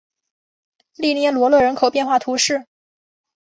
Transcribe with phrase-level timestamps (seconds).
[0.95, 2.65] 利涅罗勒人口变化图示